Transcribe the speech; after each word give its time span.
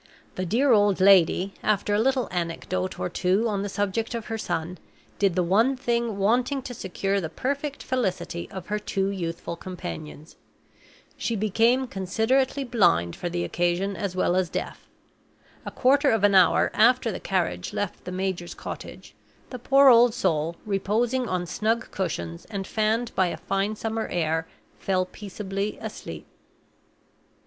The 0.33 0.47
dear 0.47 0.71
old 0.71 0.99
lady, 0.99 1.53
after 1.61 1.93
a 1.93 1.99
little 1.99 2.27
anecdote 2.31 2.99
or 2.99 3.07
two 3.07 3.47
on 3.47 3.61
the 3.61 3.69
subject 3.69 4.15
of 4.15 4.25
her 4.33 4.37
son, 4.39 4.79
did 5.19 5.35
the 5.35 5.43
one 5.43 5.77
thing 5.77 6.17
wanting 6.17 6.63
to 6.63 6.73
secure 6.73 7.21
the 7.21 7.29
perfect 7.29 7.83
felicity 7.83 8.49
of 8.49 8.65
her 8.65 8.79
two 8.79 9.09
youthful 9.11 9.55
companions: 9.55 10.37
she 11.17 11.35
became 11.35 11.85
considerately 11.85 12.63
blind 12.63 13.15
for 13.15 13.29
the 13.29 13.43
occasion, 13.43 13.95
as 13.95 14.15
well 14.15 14.35
as 14.35 14.49
deaf. 14.49 14.89
A 15.67 15.69
quarter 15.69 16.09
of 16.09 16.23
an 16.23 16.33
hour 16.33 16.71
after 16.73 17.11
the 17.11 17.19
carriage 17.19 17.71
left 17.71 18.03
the 18.03 18.11
major's 18.11 18.55
cottage, 18.55 19.13
the 19.51 19.59
poor 19.59 19.89
old 19.89 20.15
soul, 20.15 20.55
reposing 20.65 21.29
on 21.29 21.45
snug 21.45 21.91
cushions, 21.91 22.45
and 22.45 22.65
fanned 22.65 23.13
by 23.13 23.27
a 23.27 23.37
fine 23.37 23.75
summer 23.75 24.07
air, 24.07 24.47
fell 24.79 25.05
peaceably 25.05 25.77
asleep. 25.79 26.25